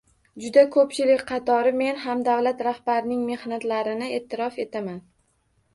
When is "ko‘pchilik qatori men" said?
0.75-1.99